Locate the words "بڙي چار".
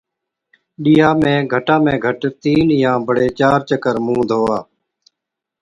3.07-3.59